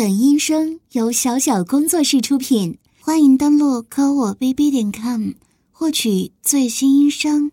[0.00, 5.32] 本音声由小小工作室出品，欢迎登录科我 bb 点 com
[5.70, 7.52] 获取最新音声。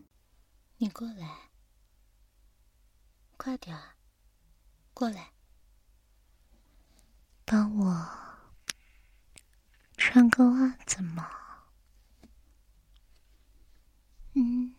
[0.77, 1.27] 你过来，
[3.35, 3.77] 快点，
[4.93, 5.31] 过来，
[7.43, 8.07] 帮我
[9.97, 11.27] 穿个袜子嘛。
[14.35, 14.73] 嗯，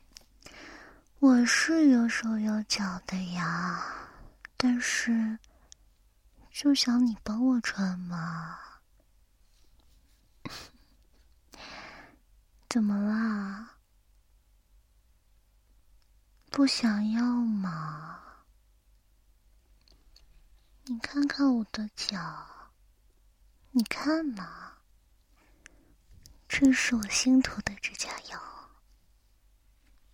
[1.19, 3.85] 我是有手有脚的呀，
[4.57, 5.39] 但是。
[6.61, 8.59] 就想你帮我穿嘛？
[12.69, 13.77] 怎么啦？
[16.51, 18.45] 不想要吗？
[20.87, 22.73] 你看看我的脚，
[23.71, 24.79] 你看嘛，
[26.49, 28.39] 这是我新涂的指甲油，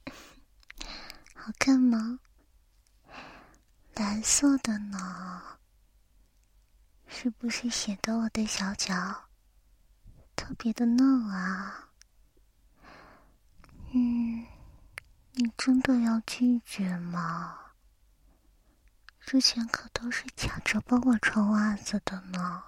[1.35, 2.19] 好看吗？
[3.95, 5.54] 蓝色的呢。
[7.17, 9.31] 是不是显得我的小脚
[10.35, 11.91] 特别的嫩啊？
[13.93, 14.45] 嗯，
[15.33, 17.57] 你真的要拒绝吗？
[19.21, 22.65] 之前可都是抢着帮我穿袜子的呢。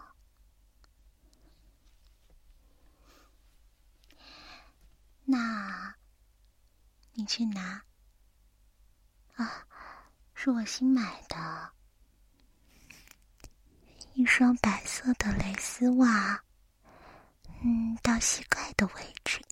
[5.25, 5.97] 那，
[7.15, 7.83] 你去拿。
[9.35, 9.67] 啊，
[10.35, 11.76] 是我新买的。
[14.17, 16.43] 一双白色的蕾丝袜，
[17.63, 19.43] 嗯，到膝盖的位置。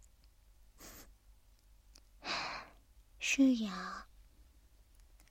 [3.19, 4.07] 是呀，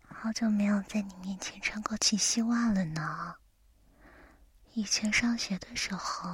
[0.07, 3.35] 好久没有在你面前穿过齐膝袜了呢。
[4.73, 6.29] 以前上学的时候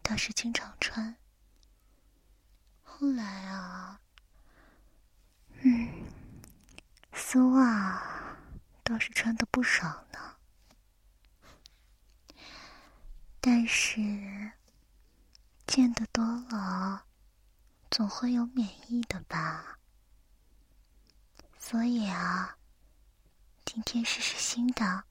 [0.00, 1.16] 倒是经常穿，
[2.84, 4.00] 后来啊，
[5.62, 6.04] 嗯，
[7.12, 8.00] 丝袜
[8.84, 10.36] 倒是穿的不少呢。
[13.42, 14.52] 但是
[15.66, 17.06] 见得多了，
[17.90, 19.78] 总会有免疫的吧？
[21.58, 22.58] 所以啊，
[23.64, 25.04] 今天试试新的。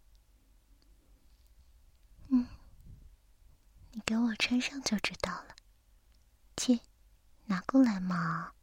[2.28, 2.47] 嗯，
[3.91, 5.56] 你给我穿上就知道了。
[6.56, 6.81] 借，
[7.45, 8.53] 拿过来嘛，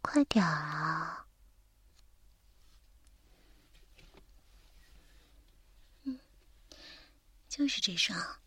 [0.00, 1.26] 快点啊！
[6.04, 6.20] 嗯，
[7.48, 8.39] 就是这双。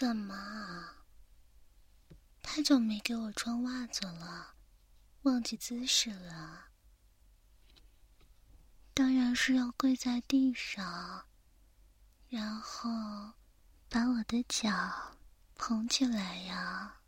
[0.00, 0.34] 怎么？
[2.40, 4.54] 太久没给我穿袜子了，
[5.24, 6.68] 忘记姿势了。
[8.94, 11.26] 当然是要跪在地上，
[12.30, 12.88] 然后
[13.90, 14.70] 把我的脚
[15.56, 17.02] 捧起来呀。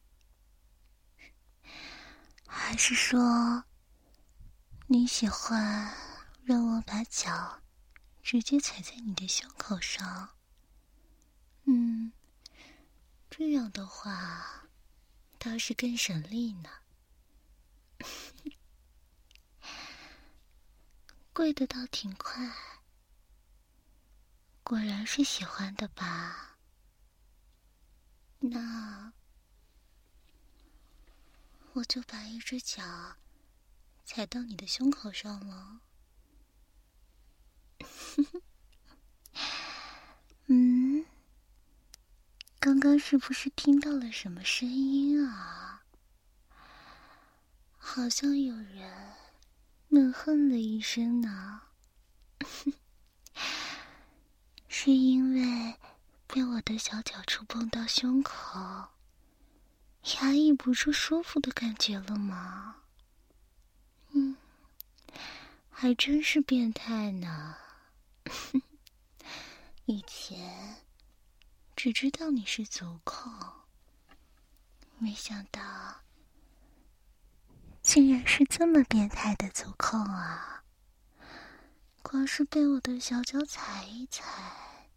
[2.47, 3.65] 还是说
[4.87, 5.91] 你喜欢
[6.45, 7.63] 让我把脚
[8.23, 10.37] 直接踩在你的胸口上？
[11.65, 12.13] 嗯。
[13.35, 14.69] 这样的话，
[15.39, 16.69] 倒是更省力呢。
[21.33, 22.55] 跪的倒挺快，
[24.63, 26.59] 果然是喜欢的吧？
[28.41, 29.15] 那
[31.73, 33.17] 我就把一只脚
[34.05, 35.81] 踩到你的胸口上了。
[40.49, 41.07] 嗯。
[42.65, 45.83] 刚刚是不是听到了什么声音啊？
[47.77, 48.89] 好像有人
[49.89, 51.63] 闷哼了一声呢。
[54.69, 55.75] 是因为
[56.29, 58.61] 被我的小脚触碰到胸口，
[60.21, 62.77] 压抑不住舒服的感觉了吗？
[64.13, 64.37] 嗯，
[65.69, 67.57] 还真是变态呢。
[69.87, 70.77] 以前。
[71.83, 73.29] 只知道你是足控，
[74.99, 75.61] 没想到
[77.83, 80.63] 竟然是这么变态的足控啊！
[82.01, 84.89] 光是被我的小脚踩一踩，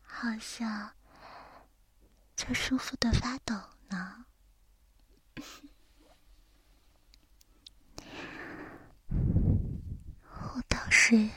[0.00, 0.94] 好像
[2.34, 3.54] 就舒服的发抖
[3.90, 4.24] 呢。
[10.32, 11.28] 我倒是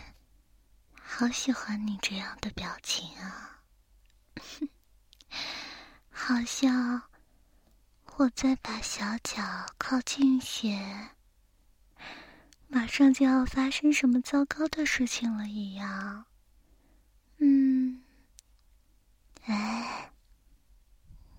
[0.94, 3.53] 好喜欢你这样的表情啊！
[6.10, 7.04] 好像
[8.18, 9.42] 我在把小脚
[9.78, 11.10] 靠近些，
[12.68, 16.26] 马上就要发生什么糟糕的事情了一样。
[17.38, 18.04] 嗯，
[19.46, 20.12] 哎，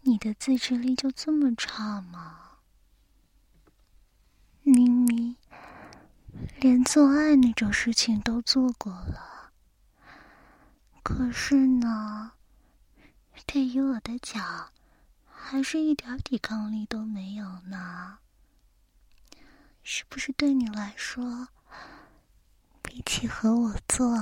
[0.02, 2.41] 你的自制力就这么差吗？
[4.62, 5.37] 明明
[6.58, 9.52] 连做爱那种事情都做过了，
[11.02, 12.32] 可是呢，
[13.46, 14.70] 对于我的脚，
[15.26, 18.19] 还是一点抵抗力都没有呢。
[19.82, 21.48] 是不是对你来说，
[22.82, 24.16] 比起和我做，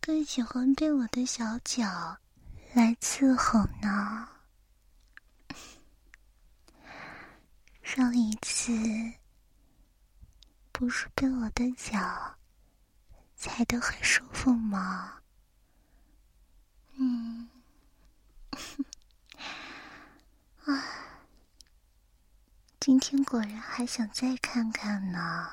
[0.00, 2.16] 更喜欢被我的小脚
[2.72, 4.28] 来伺候呢？
[7.82, 8.72] 上一次。
[10.72, 12.36] 不是被我的脚
[13.34, 15.14] 踩得很舒服吗？
[16.98, 17.48] 嗯，
[20.64, 20.82] 哼啊，
[22.80, 25.50] 今天果然还想再看看呢。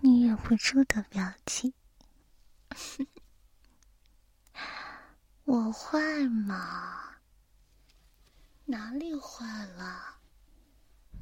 [0.00, 1.74] 你忍不住的表情，
[5.44, 7.16] 我坏吗？
[8.64, 10.16] 哪里坏了？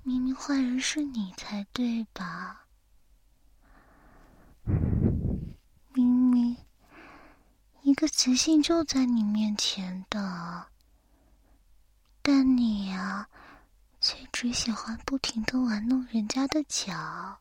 [0.04, 2.66] 明明坏人是你才对吧？
[5.94, 6.56] 明明
[7.82, 10.66] 一个雌性就在你面前的，
[12.20, 13.28] 但你呀，
[14.00, 17.38] 却只喜欢不停的玩弄人家的脚。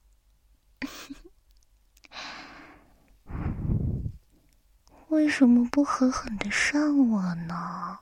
[5.10, 7.98] 为什么不狠狠的上我呢？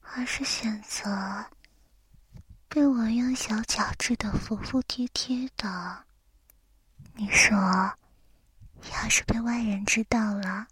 [0.00, 1.44] 而是选择？
[2.66, 6.06] 被我用小脚治的服服帖帖的，
[7.12, 7.58] 你说，
[8.90, 10.66] 要是被外人知道了，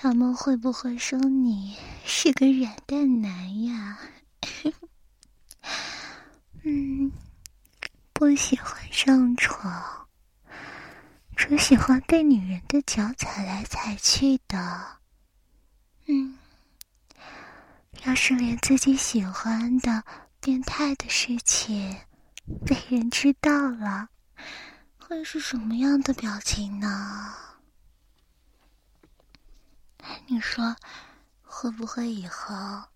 [0.00, 3.98] 他们会不会说你是个软蛋男呀？
[6.62, 7.10] 嗯，
[8.12, 10.06] 不喜欢上床，
[11.36, 15.00] 只喜欢被女人的脚踩来踩去的。
[16.06, 16.38] 嗯，
[18.06, 20.04] 要是连自己喜欢的。
[20.40, 21.96] 变态的事情
[22.64, 24.10] 被人知道了，
[24.96, 27.34] 会是什么样的表情呢？
[30.26, 30.76] 你说
[31.42, 32.88] 会不会以后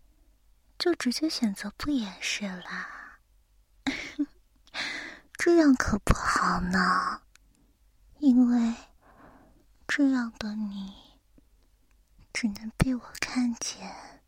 [0.78, 3.18] 就直接选择不掩饰啦？
[5.34, 7.22] 这样可不好呢，
[8.18, 8.74] 因为
[9.86, 10.94] 这样的你
[12.32, 14.22] 只能被我看见，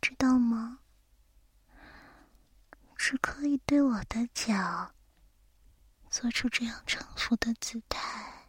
[0.00, 0.80] 知道吗？
[2.96, 4.92] 只可以对我的脚
[6.10, 8.48] 做出这样臣服的姿态，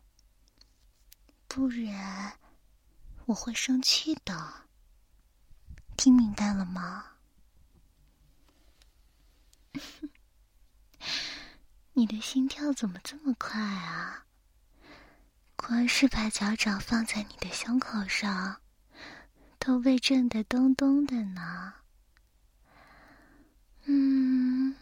[1.48, 2.34] 不然
[3.30, 4.66] 我会生气的。
[5.96, 7.06] 听明白了吗？
[11.94, 14.26] 你的心跳怎么这么快啊？
[15.56, 18.60] 光是把脚掌放在你的胸口上，
[19.60, 21.76] 都被震得咚咚的呢。
[23.84, 24.76] 嗯，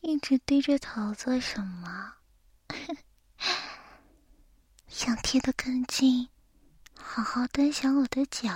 [0.00, 2.14] 一直低着头做什么？
[4.88, 6.28] 想贴得更近，
[7.02, 8.50] 好好端详我的脚，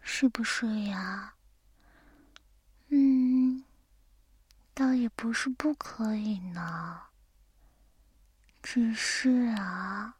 [0.00, 1.34] 是不是呀？
[2.88, 3.64] 嗯，
[4.74, 7.00] 倒也不是不可以呢。
[8.62, 10.14] 只是啊，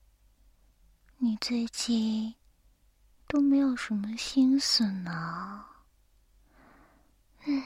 [1.19, 2.35] 你最近
[3.27, 5.67] 都没有什么心思呢。
[7.45, 7.63] 嗯，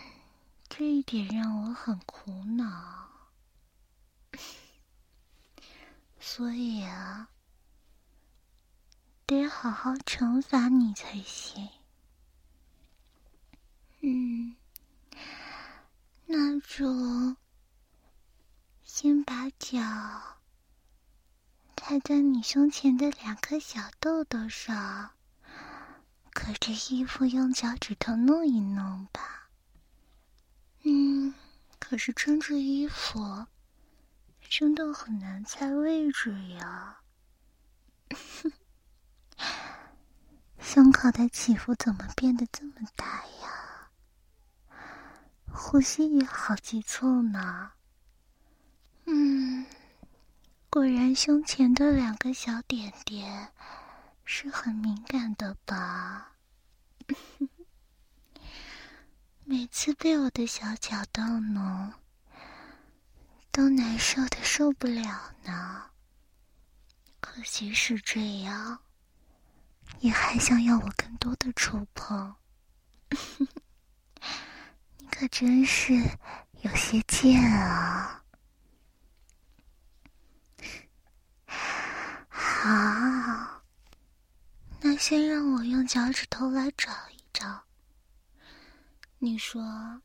[0.69, 3.09] 这一点让我很苦恼，
[6.19, 7.29] 所以啊，
[9.33, 11.69] 得好好惩罚你才行。
[14.01, 14.57] 嗯，
[16.27, 17.37] 那就
[18.83, 19.81] 先把脚
[21.77, 25.11] 踩在你胸前的两颗小豆豆上，
[26.33, 29.51] 隔着衣服用脚趾头弄一弄吧。
[30.83, 31.35] 嗯，
[31.79, 33.47] 可是穿着衣服
[34.49, 37.01] 真的很难猜位置呀。
[40.61, 43.91] 胸口的起伏怎么变得这么大呀？
[45.53, 47.73] 呼吸也好急促呢。
[49.05, 49.67] 嗯，
[50.71, 53.53] 果然胸前的两个小点点
[54.25, 56.33] 是很敏感的吧？
[59.45, 61.93] 每次被我的小脚逗弄，
[63.51, 65.91] 都难受的受不了呢。
[67.21, 68.81] 可即使这样，
[70.01, 72.35] 也还想要我更多的触碰。
[74.99, 75.95] 你可真是
[76.63, 78.25] 有些贱啊！
[82.29, 83.63] 好，
[84.81, 87.65] 那先让我用脚趾头来找一找。
[89.19, 90.03] 你说，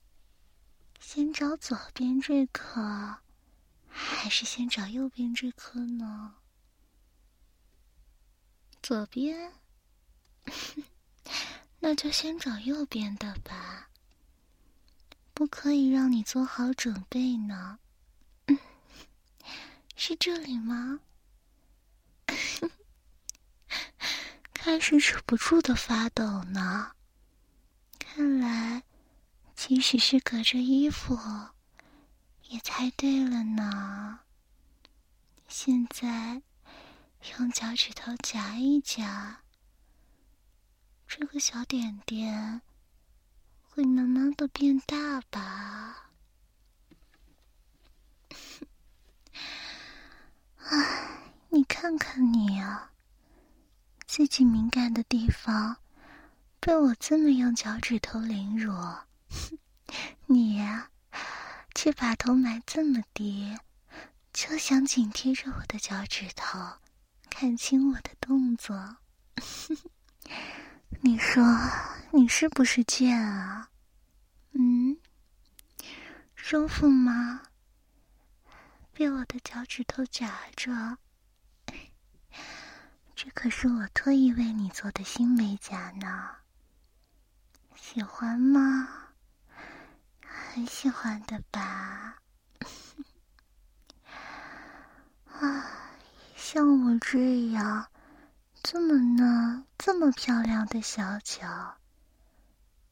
[1.00, 3.18] 先找左边这颗，
[3.88, 6.36] 还是先找右边这颗呢？
[8.84, 9.54] 左边，
[11.80, 13.90] 那就先找右边的吧。
[15.34, 17.80] 不可以让你做好准备呢。
[19.96, 21.00] 是这里吗？
[24.54, 26.92] 开始止不住的发抖呢。
[28.00, 28.84] 看来，
[29.56, 31.16] 即使是隔着衣服，
[32.48, 34.22] 也猜对了呢。
[35.48, 36.42] 现在，
[37.38, 39.42] 用脚趾头夹一夹，
[41.08, 42.62] 这个小点点
[43.62, 46.12] 会慢慢的变大吧。
[50.58, 52.92] 唉，你看看你啊，
[54.06, 55.78] 自己敏感的地方
[56.60, 58.74] 被我这么用脚趾头凌辱，
[60.28, 60.92] 你呀，
[61.74, 63.58] 却把头埋这么低，
[64.34, 66.60] 就想紧贴着我的脚趾头，
[67.30, 68.98] 看清我的动作。
[71.02, 71.44] 你说
[72.12, 73.70] 你是不是贱啊？
[74.54, 74.98] 嗯，
[76.36, 77.44] 舒服吗？
[78.94, 80.98] 被我的脚趾头夹着，
[83.16, 86.30] 这可是我特意为你做的新美甲呢。
[87.76, 88.88] 喜欢吗？
[90.22, 92.18] 很喜欢的吧？
[95.40, 95.64] 啊，
[96.36, 97.88] 像我这样
[98.70, 101.78] 这么嫩、这么漂亮的小脚，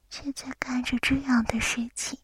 [0.09, 2.17] 却在干着这样的事情。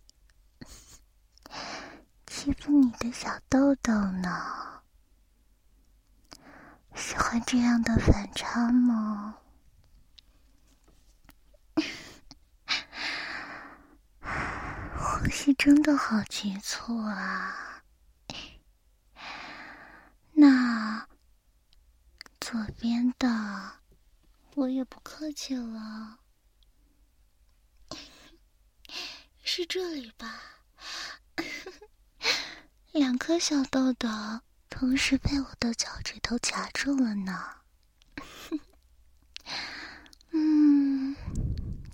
[2.25, 4.81] 欺负你的小豆豆呢？
[6.95, 9.35] 喜欢这样的反差吗？
[14.97, 17.83] 呼吸真的好急促啊！
[20.31, 21.05] 那
[22.41, 23.73] 左边的，
[24.55, 26.17] 我也不客气了，
[29.43, 30.41] 是这里吧？
[32.91, 34.09] 两颗小豆豆
[34.69, 37.57] 同时被我的脚趾头夹住了呢。
[40.33, 41.15] 嗯，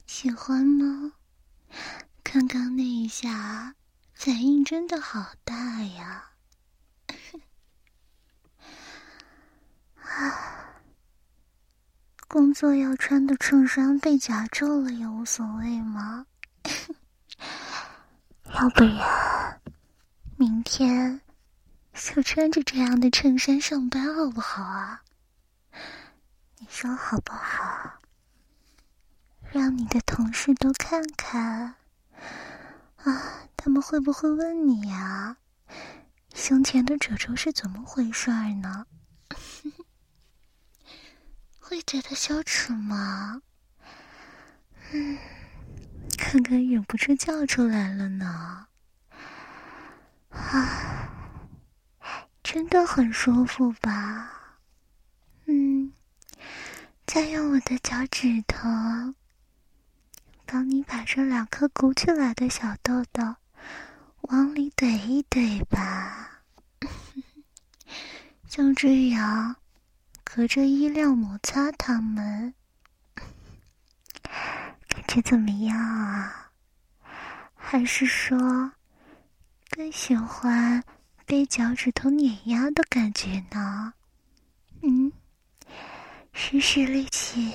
[0.08, 1.14] 喜欢吗？
[2.24, 3.76] 刚刚那一下
[4.14, 6.32] 反应真的好大呀！
[10.10, 10.82] 啊
[12.28, 16.26] 工作要穿的衬衫被夹住了也无所谓吗？
[18.54, 19.62] 要不然？
[20.36, 21.22] 明天
[21.94, 25.04] 就穿着这样的衬衫上班好不好啊？
[26.60, 28.00] 你说好不好？
[29.52, 31.76] 让你的同事都看看
[32.98, 35.38] 啊，他们会不会问你呀？
[36.36, 38.86] 胸前的褶皱是怎么回事儿呢？
[41.68, 43.42] 会觉得羞耻吗？
[44.94, 45.18] 嗯，
[46.18, 48.68] 刚刚忍不住叫出来了呢。
[50.30, 51.10] 啊，
[52.42, 54.60] 真的很舒服吧？
[55.48, 55.92] 嗯，
[57.06, 58.70] 再用我的脚趾头
[60.46, 63.36] 帮你把这两颗鼓起来的小豆豆
[64.22, 66.44] 往里怼一怼吧，
[68.48, 69.58] 就这样
[70.30, 72.54] 隔着衣料摩擦它们，
[74.88, 76.52] 感觉怎么样啊？
[77.56, 78.38] 还是说？
[79.70, 80.84] 更喜欢
[81.26, 83.94] 被脚趾头碾压的感觉呢。
[84.82, 85.12] 嗯，
[86.34, 87.54] 使使力气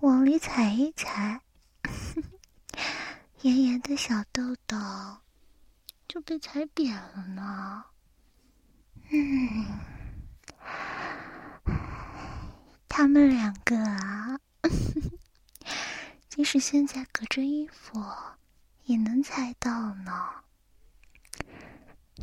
[0.00, 1.40] 往里踩一踩，
[3.42, 4.76] 圆圆的小豆豆
[6.08, 7.84] 就被踩扁了呢。
[9.10, 9.66] 嗯，
[12.96, 14.38] 他们两个啊，
[16.30, 18.00] 即使现在隔着衣服，
[18.84, 20.30] 也能猜到呢。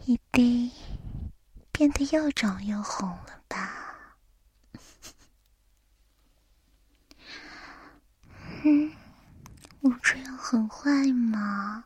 [0.05, 0.71] 一定
[1.73, 4.15] 变得又肿又红了吧？
[8.63, 8.93] 嗯，
[9.81, 11.83] 我这样很坏吗？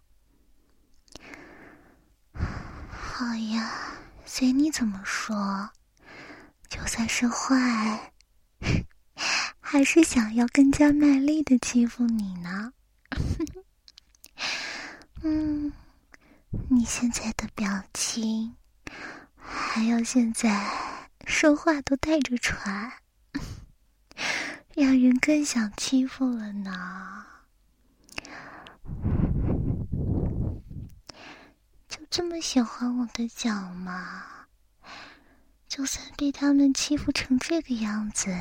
[2.36, 5.72] 好呀，随你怎么说。
[6.70, 8.14] 就算是坏，
[9.76, 12.72] 还是想要更加卖力的欺负你呢。
[15.22, 15.74] 嗯。
[16.70, 18.56] 你现在的表情，
[19.36, 20.66] 还有现在
[21.28, 22.94] 说话都带着喘，
[24.74, 27.26] 让人更想欺负了呢。
[31.90, 34.24] 就这么喜欢我的脚吗？
[35.68, 38.34] 就算被他们欺负成这个样子，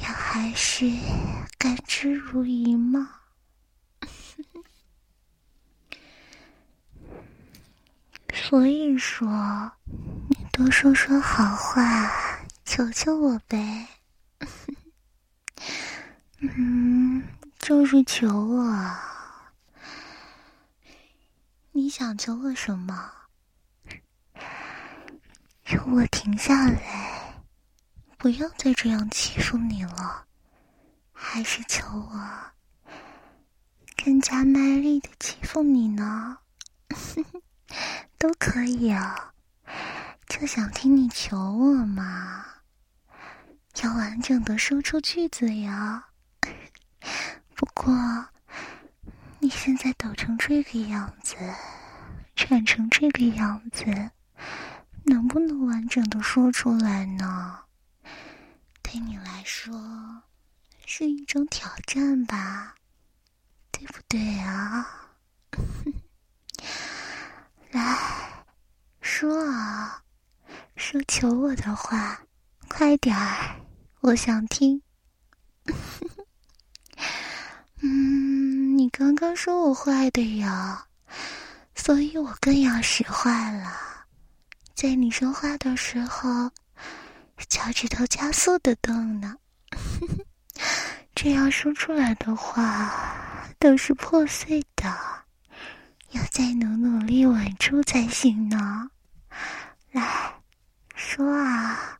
[0.00, 0.90] 也还是
[1.58, 3.20] 甘之如饴吗？
[8.32, 9.72] 所以说，
[10.28, 12.10] 你多说说好话，
[12.64, 13.88] 求求我呗。
[16.40, 17.22] 嗯，
[17.58, 18.96] 就是求我。
[21.72, 23.10] 你想求我什么？
[25.64, 26.91] 求我停下来，
[28.22, 30.26] 不要再这样欺负你了，
[31.12, 32.30] 还是求我
[34.04, 36.38] 更加卖力的欺负你呢？
[38.18, 39.32] 都可以啊，
[40.28, 42.46] 就想听你求我嘛。
[43.82, 46.04] 要完整的说出句子呀。
[47.56, 47.92] 不过，
[49.40, 51.34] 你现在抖成这个样子，
[52.36, 54.12] 喘成这个样子，
[55.06, 57.58] 能不能完整的说出来呢？
[58.92, 59.72] 对你来说，
[60.84, 62.74] 是一种挑战吧？
[63.70, 64.86] 对不对啊？
[67.72, 68.44] 来
[69.00, 70.02] 说啊，
[70.76, 72.20] 说求我的话，
[72.68, 73.62] 快点儿，
[74.00, 74.82] 我想听。
[77.80, 80.86] 嗯，你刚刚说我坏的呀，
[81.74, 84.04] 所以我更要使坏了。
[84.74, 86.50] 在你说话的时候，
[87.48, 89.36] 脚趾头加速的动呢。
[91.14, 94.88] 这样说出来的话都是破碎的，
[96.10, 98.90] 要再努努力稳住才行呢。
[99.92, 100.34] 来
[100.94, 101.98] 说啊，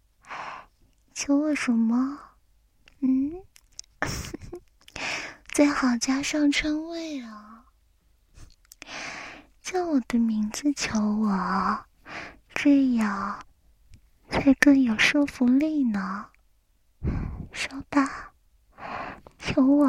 [1.14, 2.18] 求我什么？
[3.00, 3.32] 嗯。
[5.52, 7.64] 最好加上称谓啊，
[9.62, 11.84] 叫我的名字求我，
[12.54, 13.44] 这样
[14.32, 16.26] 才更有说服力呢。
[17.52, 18.32] 说吧，
[19.38, 19.86] 求我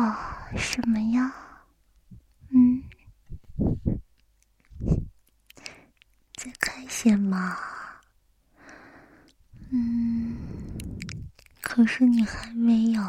[0.57, 1.33] 什么呀？
[2.49, 2.83] 嗯，
[6.35, 7.57] 再看一些嘛。
[9.71, 10.37] 嗯，
[11.61, 13.01] 可是你还没有。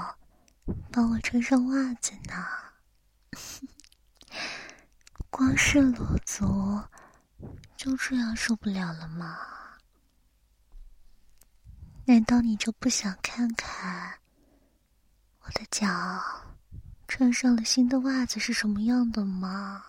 [0.91, 2.47] 帮我穿上袜子呢，
[5.29, 6.81] 光是裸足
[7.77, 9.37] 就这样受不了了吗？
[12.07, 14.19] 难道你就不想看看
[15.41, 15.87] 我的脚
[17.09, 19.85] 穿上了新的袜子是什么样的吗？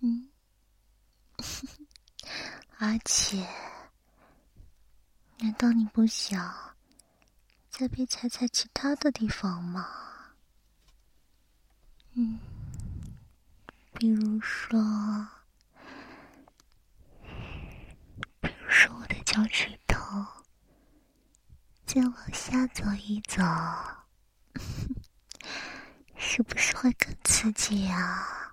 [0.00, 0.28] 嗯，
[2.78, 3.46] 而且，
[5.38, 6.54] 难道你不想？
[7.70, 9.88] 再别踩踩其他的地方吗，
[12.14, 12.38] 嗯，
[13.94, 14.78] 比如说，
[18.40, 19.78] 比如说我的脚趾，
[21.88, 23.42] 再往下走一走，
[26.18, 28.52] 是不是会更刺激呀？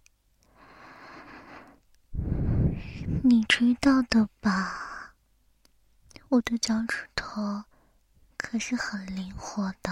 [3.26, 5.15] 你知道的吧，
[6.30, 7.65] 我的脚趾头。
[8.38, 9.91] 可是很灵活的，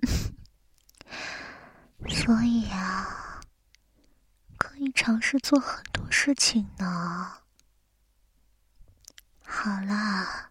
[2.08, 3.42] 所以啊，
[4.56, 7.42] 可以尝试做很多事情呢。
[9.44, 10.49] 好啦，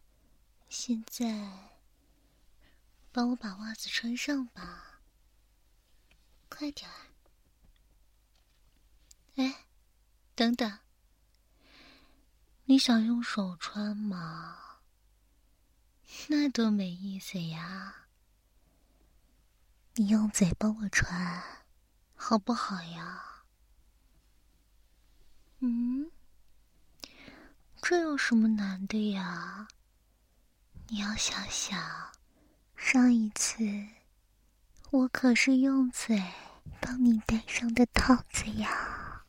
[0.81, 1.27] 现在
[3.11, 5.01] 帮我把袜子穿上吧，
[6.47, 6.95] 快点儿！
[9.35, 9.65] 哎，
[10.35, 10.79] 等等，
[12.63, 14.79] 你想用手穿吗？
[16.29, 18.05] 那多没意思呀！
[19.95, 21.43] 你用嘴帮我穿，
[22.15, 23.43] 好不好呀？
[25.59, 26.09] 嗯，
[27.81, 29.67] 这有什么难的呀？
[30.91, 31.79] 你要想想，
[32.75, 33.63] 上一次
[34.89, 36.19] 我可是用嘴
[36.81, 39.23] 帮你戴上的套子呀！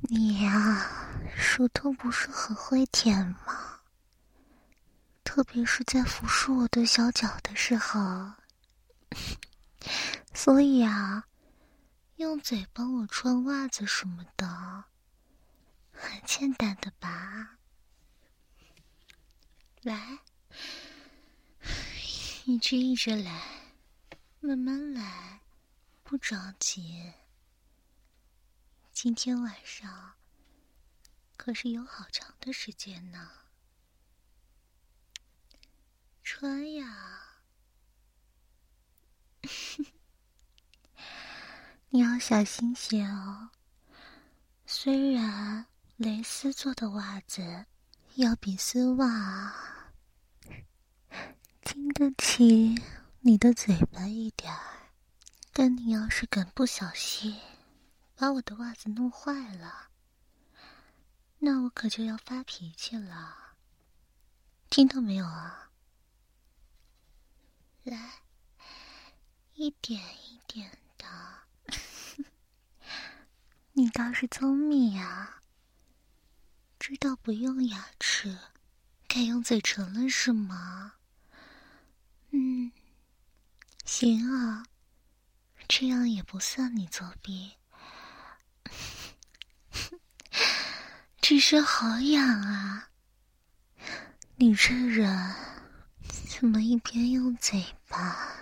[0.00, 3.82] 你呀，舌头不是很会舔吗？
[5.22, 8.32] 特别是在抚拭我的小脚的时候，
[10.34, 11.28] 所以啊，
[12.16, 14.84] 用嘴帮我穿袜子什么的，
[15.92, 17.57] 很简单的吧？
[19.88, 20.18] 来，
[22.44, 23.72] 一直一直来，
[24.38, 25.40] 慢慢来，
[26.04, 27.14] 不着急。
[28.92, 30.12] 今天晚上
[31.38, 33.30] 可是有好长的时间呢。
[36.22, 37.38] 穿呀，
[41.88, 43.48] 你要小心些哦。
[44.66, 45.64] 虽然
[45.96, 47.64] 蕾丝做的袜子
[48.16, 49.77] 要比丝袜
[51.70, 52.82] 经得起
[53.20, 54.88] 你的嘴巴一点儿，
[55.52, 57.38] 但你要是敢不小心
[58.16, 59.90] 把我的袜子弄坏了，
[61.40, 63.58] 那我可就要发脾气了。
[64.70, 65.70] 听到没有啊？
[67.84, 68.22] 来，
[69.52, 71.04] 一点一点的。
[73.72, 75.42] 你倒是聪明呀，
[76.78, 78.38] 知道不用牙齿，
[79.06, 80.94] 该用嘴唇了是吗？
[82.30, 82.70] 嗯，
[84.00, 84.62] 行啊，
[85.66, 87.54] 这样也不算你作弊，
[91.20, 92.90] 只是好痒啊！
[94.36, 95.34] 你这人
[96.30, 98.36] 怎么一边用嘴巴，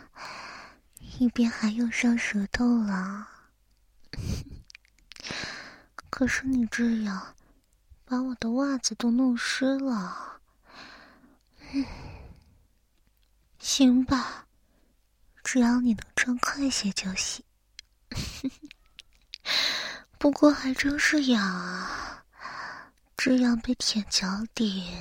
[1.19, 3.27] 一边还用上舌头了？
[6.11, 7.35] 可是你这样，
[8.05, 10.43] 把我的袜子都弄湿了。
[11.73, 11.87] 嗯，
[13.59, 14.46] 行吧，
[15.47, 17.45] 只要你能穿快些就行。
[20.19, 22.25] 不过还真是痒啊，
[23.17, 24.93] 这样被舔脚底。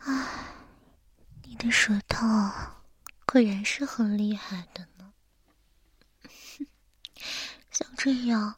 [0.00, 0.26] 唉，
[1.42, 2.18] 你的舌头
[3.24, 5.10] 果然是很厉害的呢。
[7.72, 8.56] 像这样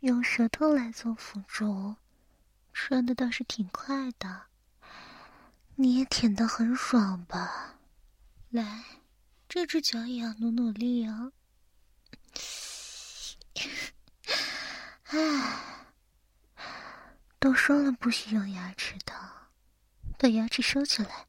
[0.00, 1.94] 用舌头来做辅助，
[2.72, 4.42] 穿的倒是挺快的。
[5.76, 7.76] 你也舔得很爽吧？
[8.50, 8.84] 来，
[9.48, 11.32] 这只脚也要努努力哦。
[15.04, 15.86] 唉，
[17.38, 19.14] 都说了不许用牙齿的，
[20.18, 21.26] 把牙齿收起来。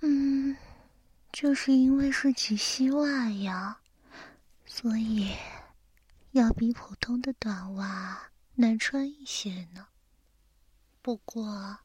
[0.00, 0.56] 嗯。
[1.32, 3.80] 就是因为是及膝袜呀，
[4.66, 5.34] 所以
[6.32, 9.88] 要比普通的短袜难穿一些呢。
[11.00, 11.78] 不过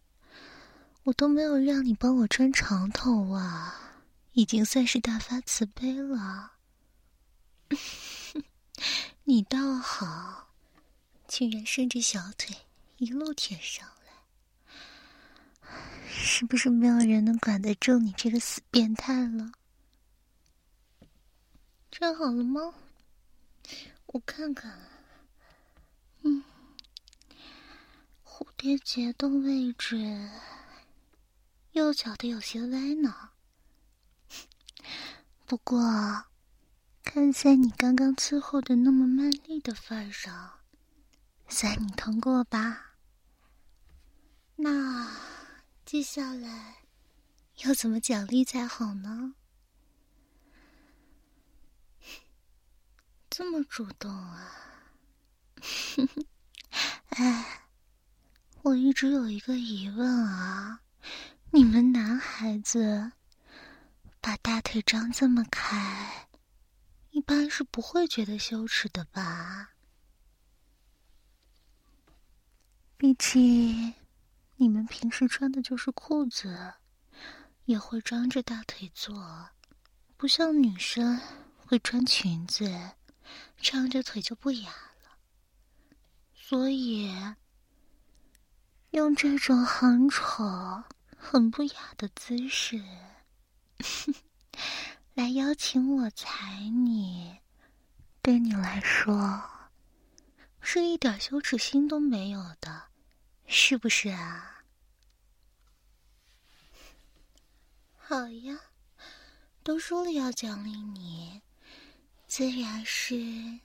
[1.08, 3.74] 我都没有让你帮我穿长筒袜，
[4.34, 6.52] 已经算是大发慈悲了。
[9.24, 10.50] 你倒好，
[11.26, 12.54] 竟然伸着小腿
[12.98, 15.72] 一路舔上来，
[16.10, 19.54] 是不是没有人能管得住你这个死变态了？
[21.90, 22.74] 站好了吗？
[24.08, 24.78] 我看看，
[26.24, 26.44] 嗯，
[28.26, 30.30] 蝴蝶结的位置，
[31.78, 33.30] 右脚的有些歪呢。
[35.46, 35.80] 不过，
[37.04, 40.60] 看在你刚刚伺候的那么卖力的份上，
[41.48, 42.96] 算你通过吧。
[44.56, 45.16] 那
[45.86, 46.78] 接下来
[47.58, 49.36] 要怎么奖励才好呢？
[53.30, 54.52] 这么主动啊！
[57.10, 57.70] 哎，
[58.64, 60.82] 我一直有一个疑问啊，
[61.58, 63.14] 你们男孩子
[64.22, 66.28] 把大腿张这么开，
[67.10, 69.72] 一般是不会觉得羞耻的吧？
[72.96, 73.96] 毕竟
[74.58, 76.76] 你们平时穿的就是裤子，
[77.66, 79.50] 也会张着大腿坐，
[80.16, 81.20] 不像女生
[81.66, 82.92] 会穿裙子。
[83.60, 85.18] 张着腿就不雅了，
[86.36, 87.12] 所以
[88.92, 90.84] 用这种很丑、
[91.18, 92.82] 很不雅的姿势
[95.14, 97.40] 来邀请我踩你，
[98.22, 99.44] 对你来说
[100.62, 102.90] 是一点羞耻心都没有的，
[103.46, 104.64] 是不是啊？
[107.98, 108.60] 好呀，
[109.64, 111.42] 都说了要奖励你。
[112.28, 113.62] 自然是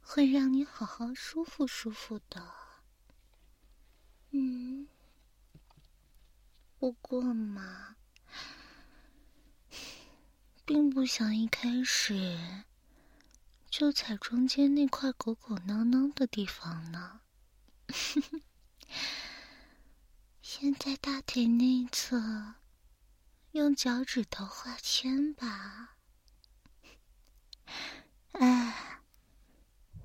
[0.00, 2.54] 会让你好好舒服舒服的。
[4.30, 4.86] 嗯，
[6.78, 7.96] 不过嘛，
[10.64, 12.38] 并不想一开始
[13.70, 17.20] 就踩中间那块鼓鼓囊囊的地方呢。
[20.42, 22.54] 先在大腿内侧
[23.52, 25.96] 用脚趾头画圈吧。
[28.32, 29.00] 哎，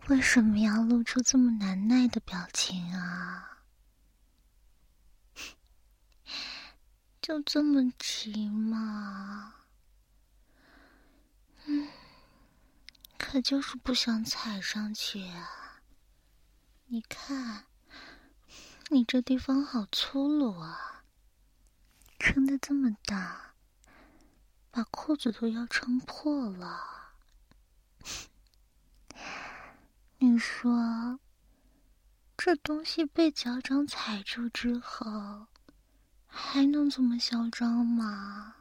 [0.08, 3.61] 为什么要露出这么难耐的表情啊？
[7.22, 9.54] 就这么急吗？
[11.66, 11.88] 嗯，
[13.20, 15.84] 可就是不想踩上去啊！
[16.88, 17.68] 你看，
[18.90, 21.04] 你这地方好粗鲁啊，
[22.18, 23.54] 撑的这么大，
[24.72, 27.14] 把裤子都要撑破了。
[30.18, 31.20] 你说，
[32.36, 35.46] 这东西被脚掌踩住之后，
[36.34, 38.56] 还能怎么嚣张吗？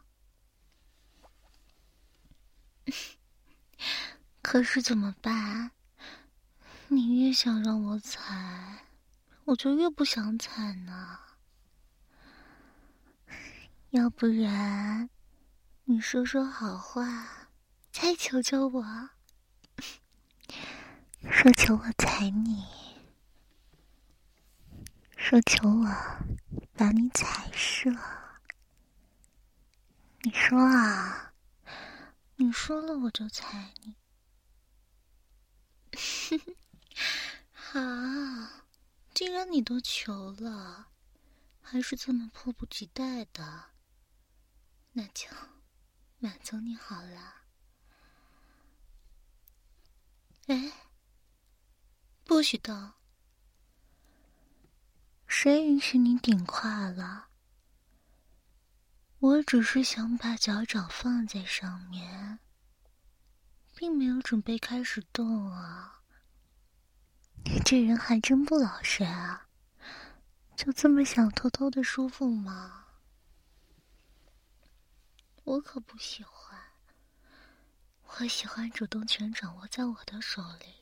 [4.43, 5.71] 可是怎么办？
[6.89, 8.85] 你越想让我踩，
[9.45, 11.21] 我就越不想踩呢。
[13.91, 15.09] 要不然，
[15.85, 17.49] 你说说好话，
[17.93, 19.11] 再求求我。
[21.31, 22.65] 说求我踩你，
[25.23, 25.85] 说求我
[26.75, 27.89] 把你踩射。
[30.23, 31.35] 你说啊，
[32.37, 33.95] 你说了我就踩你。
[37.53, 37.81] 好，
[39.15, 40.89] 既然你都求了，
[41.61, 43.67] 还是这么迫不及待的，
[44.93, 45.29] 那就
[46.19, 47.43] 满足你好了。
[50.47, 50.73] 哎。
[52.25, 52.93] 不许动！
[55.33, 57.29] 谁允许你顶胯了？
[59.21, 62.41] 我只是想把脚掌放在上面，
[63.77, 66.03] 并没有准备开始动啊！
[67.45, 69.47] 你这人还真不老实啊！
[70.57, 72.87] 就这么想偷偷的舒服吗？
[75.45, 76.59] 我可不喜欢，
[78.03, 80.75] 我喜欢主动权掌握在我的手里。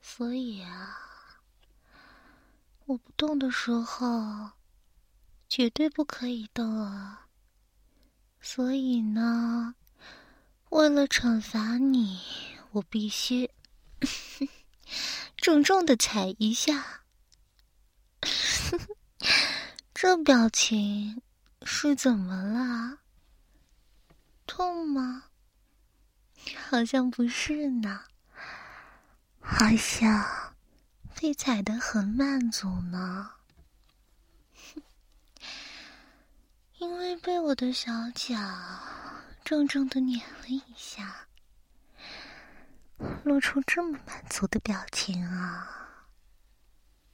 [0.00, 1.09] 所以啊，
[2.90, 4.50] 我不动的时候，
[5.48, 7.28] 绝对不可以动啊。
[8.40, 9.76] 所以呢，
[10.70, 12.20] 为了惩罚你，
[12.72, 13.48] 我必须
[15.38, 17.02] 重重的踩一下。
[19.94, 21.22] 这表情
[21.62, 22.98] 是怎么了？
[24.48, 25.26] 痛吗？
[26.68, 28.00] 好像不是呢。
[29.38, 30.24] 好像
[31.20, 33.30] 被踩得很满足呢，
[36.78, 38.38] 因为被我的小脚
[39.44, 41.26] 重重的碾了一下，
[43.22, 46.08] 露出这么满足的表情啊！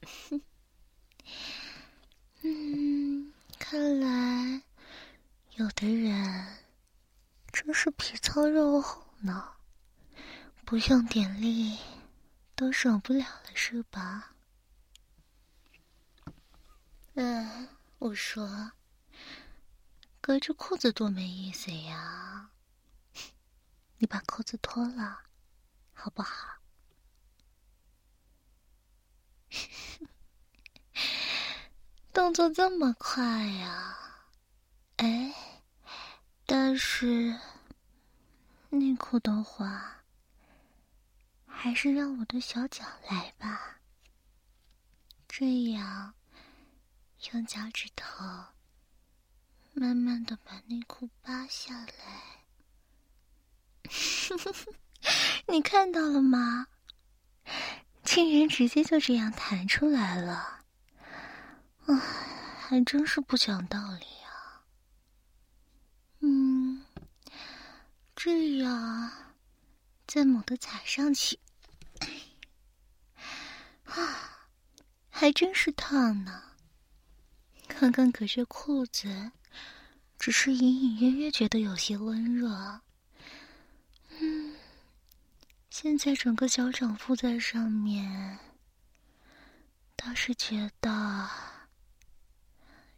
[2.43, 4.61] 嗯，看来
[5.55, 6.47] 有的人
[7.51, 9.49] 真是皮糙肉厚呢，
[10.63, 11.77] 不用点力。
[12.57, 14.31] 都受不了了是吧？
[17.13, 18.71] 嗯，我说，
[20.19, 22.49] 隔着裤子多没意思呀！
[23.99, 25.19] 你把裤子脱了，
[25.93, 26.57] 好不好？
[32.11, 33.99] 动作这么快呀！
[34.97, 35.31] 哎，
[36.47, 37.39] 但是
[38.71, 39.96] 内裤的话。
[41.59, 43.79] 还是让我的小脚来吧，
[45.27, 46.13] 这样
[47.31, 48.23] 用脚趾头
[49.73, 52.45] 慢慢的把内裤扒下来。
[55.49, 56.67] 你看到了吗？
[58.03, 60.63] 竟然直接就这样弹出来了，
[61.87, 61.95] 唉，
[62.59, 64.61] 还真是不讲道理啊。
[66.19, 66.85] 嗯，
[68.15, 69.11] 这样
[70.05, 71.39] 再猛地踩上去。
[73.87, 74.47] 啊，
[75.09, 76.43] 还真是烫呢！
[77.67, 79.31] 刚刚隔着裤子，
[80.17, 82.81] 只是隐隐约约觉得有些温热。
[84.19, 84.55] 嗯，
[85.69, 88.39] 现在整个脚掌附在上面，
[89.95, 91.29] 倒是觉得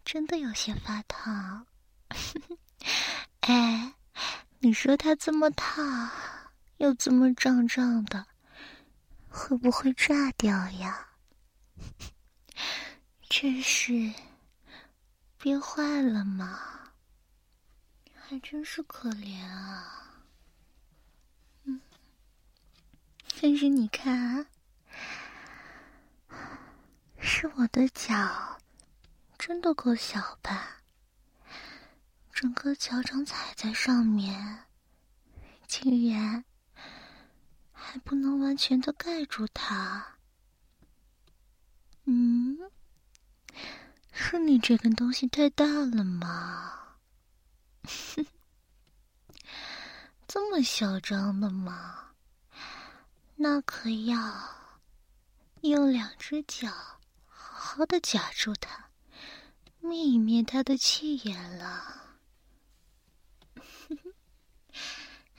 [0.06, 1.67] 真的有些发烫。
[3.41, 3.93] 哎，
[4.60, 6.10] 你说它这么烫，
[6.78, 8.28] 又这么胀胀的。
[9.39, 11.08] 会不会炸掉呀？
[13.30, 14.13] 真是
[15.38, 16.91] 憋坏了吗？
[18.13, 20.25] 还真是可怜啊。
[21.63, 21.80] 嗯，
[23.41, 24.45] 但是你看，
[27.17, 28.60] 是我的脚
[29.38, 30.82] 真的够小吧？
[32.34, 34.65] 整个脚掌踩在上面，
[35.65, 36.43] 竟然。
[37.91, 40.19] 还不能完全的盖住它。
[42.06, 42.56] 嗯，
[44.12, 46.97] 是你这根东西太大了吗？
[50.28, 52.12] 这么嚣张的吗？
[53.38, 54.38] 那可要
[55.62, 56.69] 用两只脚
[57.25, 58.91] 好好的夹住它，
[59.80, 62.19] 灭一灭它的气焰了。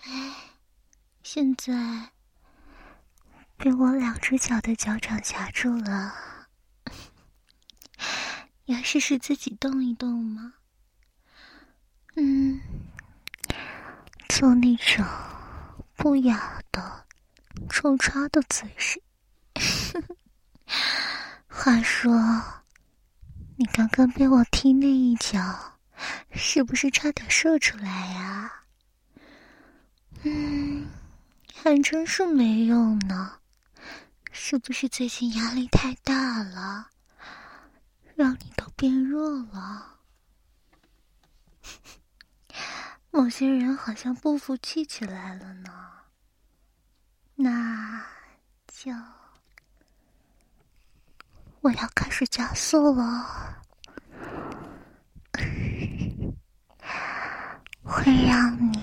[0.03, 0.51] 哎，
[1.23, 2.11] 现在
[3.63, 6.15] 被我两只脚的脚掌夹住了，
[8.65, 10.55] 要试试自己动一动吗？
[12.17, 12.59] 嗯，
[14.31, 15.05] 做那种
[15.95, 17.05] 不雅的、
[17.69, 19.03] 抽插的姿势。
[21.47, 22.19] 话说，
[23.57, 25.79] 你刚刚被我踢那一脚，
[26.33, 28.51] 是不是差点射出来呀？
[30.23, 30.89] 嗯，
[31.55, 33.37] 还真是没用呢。
[34.31, 36.91] 是不是最近压力太大了，
[38.15, 39.99] 让你都变弱了？
[43.11, 45.71] 某些人好像不服气起来了呢。
[47.35, 48.05] 那
[48.67, 48.93] 就。
[51.63, 53.63] 我要开始加速了，
[57.85, 58.79] 会让你